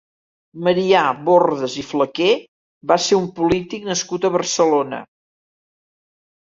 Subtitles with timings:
[0.67, 2.31] Marià Bordas i Flaquer
[2.93, 5.07] va ser un polític nascut a Barcelona.